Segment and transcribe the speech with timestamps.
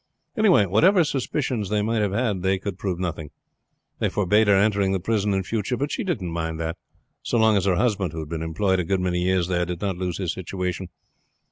[0.35, 3.29] Anyhow, whatever suspicions they might have had they could prove nothing.
[3.99, 6.77] They forbade her entering the prison in future; but she didn't mind that
[7.21, 9.79] so long as her husband, who had been employed a good many years there, did
[9.79, 10.89] not lose his situation.